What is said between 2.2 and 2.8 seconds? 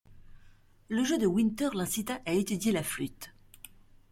à étudier